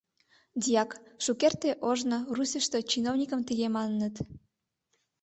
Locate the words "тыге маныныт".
3.47-4.15